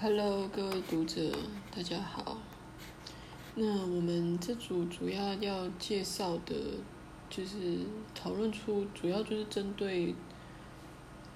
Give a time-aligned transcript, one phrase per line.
[0.00, 1.20] Hello，各位读者，
[1.74, 2.38] 大家好。
[3.56, 6.54] 那我们这组主要要介绍的，
[7.28, 7.80] 就是
[8.14, 10.06] 讨论出主要就是针对《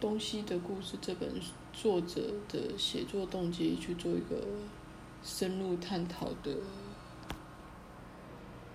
[0.00, 1.28] 东西的故事》这本
[1.72, 4.46] 作者的写作动机去做一个
[5.24, 6.54] 深入探讨的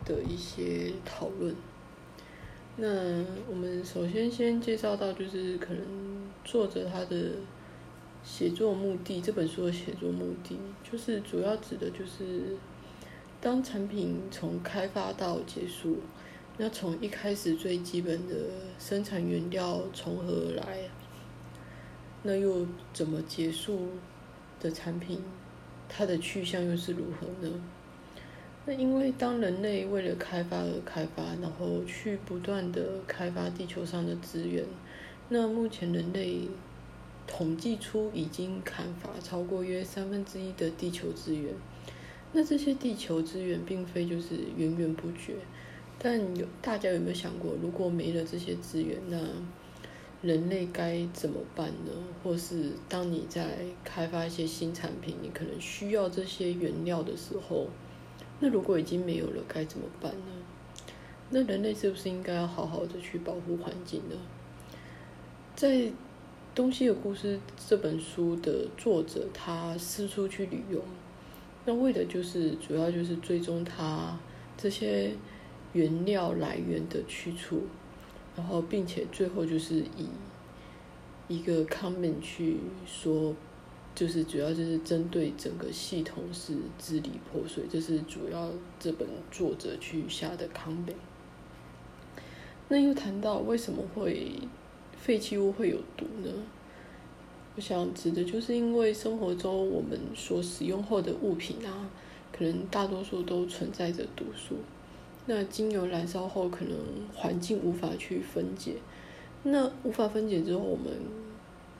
[0.04, 1.56] 的一些讨论。
[2.76, 7.32] 那我们首先先介绍到，就是可能作者他的。
[8.30, 12.58] 写作目的这本书的写作目的，就是主要指的就是，
[13.40, 16.00] 当产品从开发到结束，
[16.58, 18.36] 那从一开始最基本的
[18.78, 20.90] 生产原料从何而来，
[22.24, 23.92] 那又怎么结束
[24.60, 25.22] 的产品，
[25.88, 27.64] 它的去向又是如何呢？
[28.66, 34.66] 那因为当人类为了开发而开发，然后去不断的开发地球上的资源，
[35.30, 36.42] 那目前人类。
[37.28, 41.54] 统计出已经砍伐超过约三分之一的地球资源，
[42.32, 45.36] 那这些地球资源并非就是源源不绝，
[46.00, 49.20] 但有大家有没有想过，如果没了这些资源，那
[50.22, 51.92] 人类该怎么办呢？
[52.24, 57.68] 或是当你在开发一些新产品，你可能需要这些原料的时候，
[58.40, 60.32] 那如果已经没有了，该怎么办呢？
[61.30, 64.16] 那人类是不是应该要好好的去保护环境呢？
[65.56, 65.92] 在
[66.58, 70.84] 东西的故事这本书的作者，他四处去旅游，
[71.66, 74.18] 那为的就是主要就是追踪他
[74.58, 75.12] 这些
[75.74, 77.62] 原料来源的去处，
[78.36, 80.10] 然后并且最后就是以
[81.28, 83.36] 一个 comment 去说，
[83.94, 90.96] 就是主要就是针对整个系统是支离破碎，这是主要这本作者去下的 comment。
[92.68, 94.32] 那又谈到为什么会？
[95.08, 96.30] 废弃物会有毒呢？
[97.56, 101.90] 我想指的就是因为生活中我们所使用后的物品啊，
[102.30, 104.58] 可能大多数都存在着毒素。
[105.26, 106.76] 那精油燃烧后，可能
[107.16, 108.74] 环境无法去分解。
[109.44, 110.92] 那无法分解之后，我们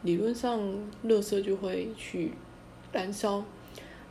[0.04, 0.62] 理论上
[1.04, 2.32] 垃圾就会去
[2.94, 3.44] 燃烧。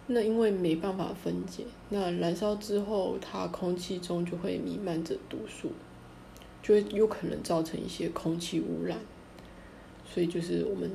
[0.08, 5.70] 那因为没办法分解，那燃烧之后，它空气中就会弥漫着毒素。
[6.66, 8.98] 就有可能造成一些空气污染，
[10.04, 10.90] 所以就是我们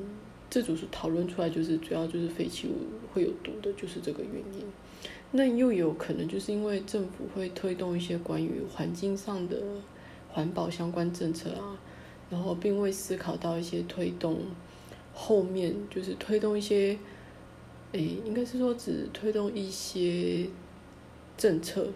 [0.50, 2.74] 这组是讨论出来，就是主要就是废弃物
[3.14, 4.66] 会有毒的，就是这个原因。
[5.32, 9.62] 那又有可能就是因为政府会推动一些关于环境上的
[10.30, 11.80] 环保相关政策啊，
[12.30, 14.40] 然后并未思考到一些推动
[15.14, 17.00] 后面就是推动一些，
[17.94, 20.50] 诶，应该是说只推动一些
[21.38, 21.88] 政策。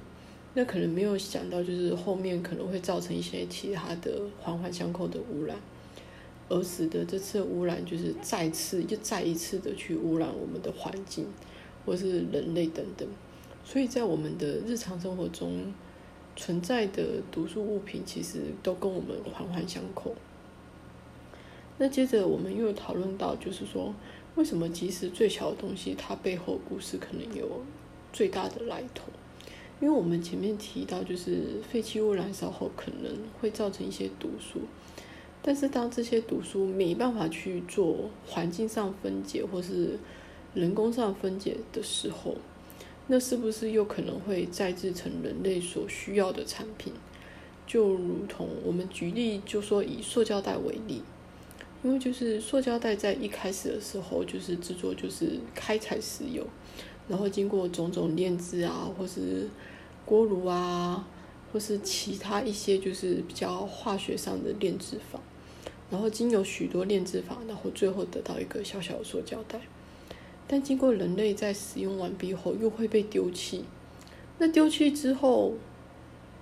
[0.58, 5.58] 那可能没有想到，就是后面可能会造成一些其他的环环相扣的污染，
[6.48, 11.28] 而使得这次污染就是再次又再一次的去污染我们的环境，
[11.86, 13.06] 或是人类等等。
[13.66, 15.74] 所以在我们的日常生活中
[16.38, 20.16] 存在的毒素物品，其实都跟我们环环相扣。
[21.78, 23.94] 那接着我们又讨论到，就是说
[24.36, 27.62] 为什么即使最小的东西，它背后故事可能有
[28.14, 29.12] 最大的来头。
[29.82, 34.62] 因为我们前面提到，就是废弃物燃烧后可能会造成一些毒素，
[35.42, 40.00] 但是当这些毒素没办法去做环境上分解或是
[40.54, 42.38] 人工上分解的时候，
[43.08, 46.94] 那是不是又可能会再制成人类所需要的产品？
[47.68, 51.02] 就如同我们举例，就说以塑胶袋为例，
[51.84, 56.48] 因为就是塑胶袋在一开始的时候就是制作就是开采石油。
[57.08, 59.48] 然后经过种种炼制啊，或是
[60.06, 61.08] 锅炉啊，
[61.54, 65.20] 或是其他一些就是比较化学上的炼制法，
[65.92, 69.62] 然后经有许多炼制法，然后最后得到一个小小的塑胶袋。
[70.48, 73.66] 但经过人类在使用完毕后，又会被丢弃。
[74.40, 75.54] 那丢弃之后，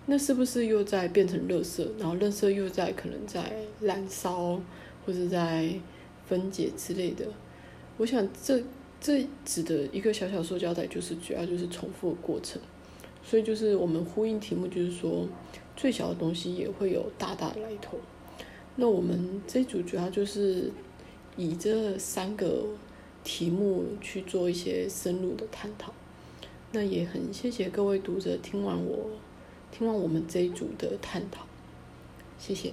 [0.06, 1.86] 那是不是又在变成垃圾？
[2.00, 4.62] 然后垃圾又在可能在燃烧，
[5.06, 5.74] 或者在
[6.26, 7.26] 分解之类的？
[7.98, 8.64] 我想这。
[9.04, 12.62] 这指的一个小小塑胶袋，就是主要就是重复的过程，
[13.22, 15.28] 所以就是我们呼应题目，就是说
[15.76, 17.98] 最小的东西也会有大大的来头。
[18.78, 20.72] 那我们这组主要就是
[21.36, 22.66] 以这三个
[23.26, 25.94] 题目去做一些深入的探讨。
[26.72, 29.10] 那也很谢谢各位读者听完我
[29.70, 31.46] 听完我们这一组的探讨，
[32.40, 32.72] 谢谢。